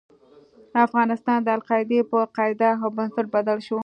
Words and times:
افغانستان 0.87 1.39
د 1.43 1.49
القاعدې 1.57 1.99
په 2.11 2.17
قاعده 2.35 2.69
او 2.81 2.87
بنسټ 2.97 3.25
بدل 3.35 3.57
شو. 3.67 3.77